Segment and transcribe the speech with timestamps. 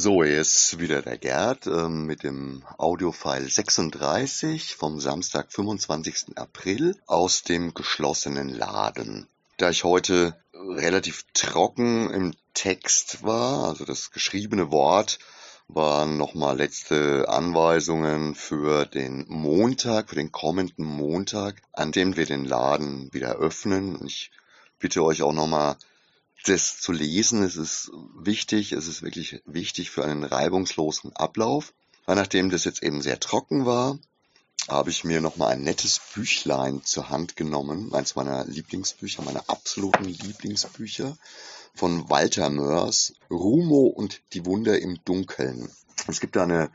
[0.00, 6.36] So, ist wieder der Gerd ähm, mit dem Audiofile 36 vom Samstag, 25.
[6.38, 9.26] April aus dem geschlossenen Laden.
[9.56, 15.18] Da ich heute relativ trocken im Text war, also das geschriebene Wort,
[15.66, 22.44] waren nochmal letzte Anweisungen für den Montag, für den kommenden Montag, an dem wir den
[22.44, 23.98] Laden wieder öffnen.
[24.06, 24.30] Ich
[24.78, 25.76] bitte euch auch nochmal
[26.44, 27.42] das zu lesen.
[27.42, 31.74] Es ist wichtig, es ist wirklich wichtig für einen reibungslosen Ablauf.
[32.06, 33.98] Weil nachdem das jetzt eben sehr trocken war,
[34.68, 37.94] habe ich mir nochmal ein nettes Büchlein zur Hand genommen.
[37.94, 41.16] Eins meiner Lieblingsbücher, meiner absoluten Lieblingsbücher
[41.74, 45.70] von Walter Mörs, Rumo und die Wunder im Dunkeln.
[46.06, 46.70] Es gibt da eine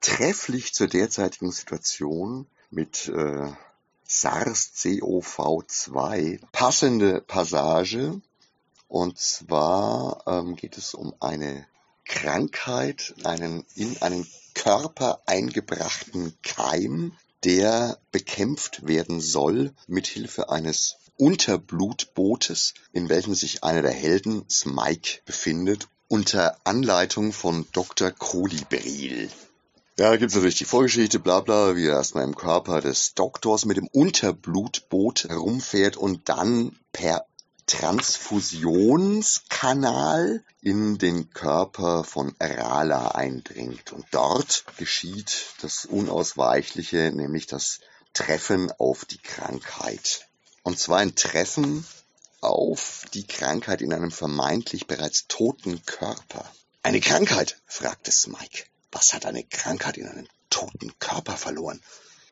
[0.00, 3.52] trefflich zur derzeitigen Situation mit äh,
[4.06, 8.20] SARS-CoV-2 passende Passage,
[8.88, 11.66] und zwar ähm, geht es um eine
[12.04, 17.12] Krankheit, einen in einen Körper eingebrachten Keim,
[17.44, 25.20] der bekämpft werden soll mit Hilfe eines Unterblutbootes, in welchem sich einer der Helden, Smike,
[25.24, 28.10] befindet, unter Anleitung von Dr.
[28.10, 29.30] Kolibril.
[29.96, 33.64] Ja, da gibt's natürlich die Vorgeschichte, bla bla, wie er erstmal im Körper des Doktors
[33.64, 37.26] mit dem Unterblutboot herumfährt und dann per
[37.66, 43.92] Transfusionskanal in den Körper von Rala eindringt.
[43.92, 47.80] Und dort geschieht das Unausweichliche, nämlich das
[48.12, 50.26] Treffen auf die Krankheit.
[50.62, 51.86] Und zwar ein Treffen
[52.40, 56.50] auf die Krankheit in einem vermeintlich bereits toten Körper.
[56.82, 57.60] Eine Krankheit?
[57.66, 58.64] fragte Smike.
[58.92, 61.80] Was hat eine Krankheit in einem toten Körper verloren?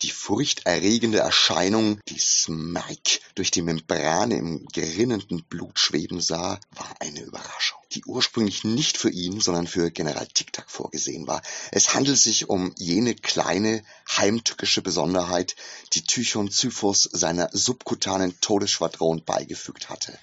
[0.02, 7.20] Die furchterregende Erscheinung, die Smike durch die Membrane im gerinnenden Blut schweben sah, war eine
[7.20, 11.40] Überraschung, die ursprünglich nicht für ihn, sondern für General Tic-Tac vorgesehen war.
[11.70, 15.54] Es handelt sich um jene kleine, heimtückische Besonderheit,
[15.92, 20.18] die Tychon Zyphos seiner subkutanen Todesschwadron beigefügt hatte.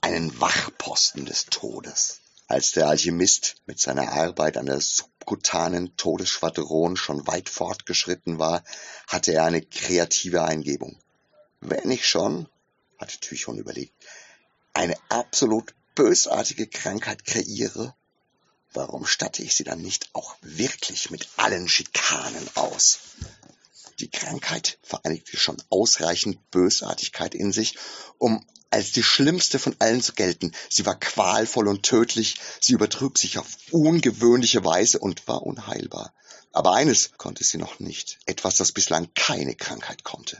[0.00, 2.20] Einen Wachposten des Todes.
[2.46, 4.80] Als der Alchemist mit seiner Arbeit an der
[5.22, 8.64] subkutanen Todesschwadron schon weit fortgeschritten war,
[9.06, 10.98] hatte er eine kreative Eingebung.
[11.60, 12.48] Wenn ich schon,
[12.98, 13.94] hatte Tychon überlegt,
[14.74, 17.94] eine absolut bösartige Krankheit kreiere,
[18.72, 22.98] warum statte ich sie dann nicht auch wirklich mit allen Schikanen aus?
[24.00, 27.78] Die Krankheit vereinigte schon ausreichend Bösartigkeit in sich,
[28.18, 30.52] um als die schlimmste von allen zu gelten.
[30.68, 36.12] Sie war qualvoll und tödlich, sie übertrug sich auf ungewöhnliche Weise und war unheilbar.
[36.52, 40.38] Aber eines konnte sie noch nicht, etwas, das bislang keine Krankheit konnte.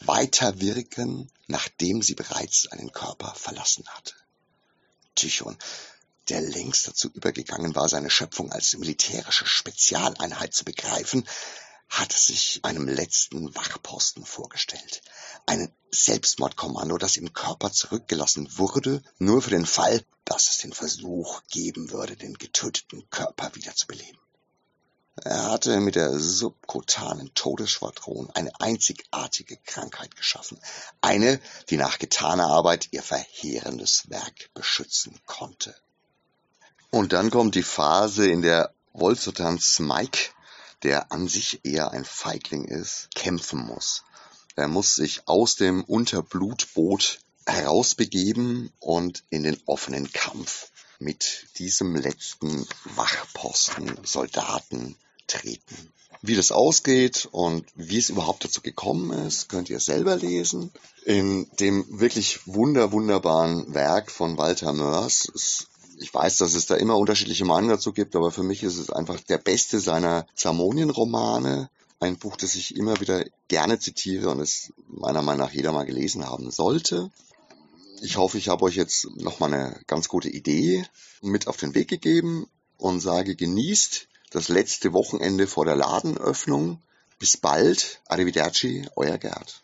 [0.00, 4.14] Weiter wirken, nachdem sie bereits einen Körper verlassen hatte.
[5.14, 5.56] Tychon,
[6.28, 11.26] der längst dazu übergegangen war, seine Schöpfung als militärische Spezialeinheit zu begreifen,
[11.88, 15.02] hatte sich einem letzten Wachposten vorgestellt.
[15.46, 21.42] Ein Selbstmordkommando, das im Körper zurückgelassen wurde, nur für den Fall, dass es den Versuch
[21.50, 24.18] geben würde, den getöteten Körper wiederzubeleben.
[25.24, 30.60] Er hatte mit der subkutanen Todesschwadron eine einzigartige Krankheit geschaffen.
[31.00, 31.40] Eine,
[31.70, 35.74] die nach getaner Arbeit ihr verheerendes Werk beschützen konnte.
[36.90, 40.30] Und dann kommt die Phase, in der Wolzotan Smike
[40.82, 44.04] der an sich eher ein Feigling ist, kämpfen muss.
[44.58, 52.66] Er muss sich aus dem Unterblutboot herausbegeben und in den offenen Kampf mit diesem letzten
[52.96, 54.96] Wachposten Soldaten
[55.28, 55.92] treten.
[56.22, 60.72] Wie das ausgeht und wie es überhaupt dazu gekommen ist, könnt ihr selber lesen.
[61.04, 64.72] In dem wirklich wunder, wunderbaren Werk von Walter.
[65.06, 65.68] Es
[66.00, 68.90] ich weiß, dass es da immer unterschiedliche Meinungen dazu gibt, aber für mich ist es
[68.90, 71.70] einfach der beste seiner Zamonien-Romane.
[72.00, 75.84] Ein Buch, das ich immer wieder gerne zitiere und es meiner Meinung nach jeder mal
[75.86, 77.10] gelesen haben sollte.
[78.02, 80.84] Ich hoffe, ich habe euch jetzt nochmal eine ganz gute Idee
[81.22, 86.80] mit auf den Weg gegeben und sage, genießt das letzte Wochenende vor der Ladenöffnung.
[87.18, 88.00] Bis bald.
[88.06, 89.56] Arrivederci, euer Gerd.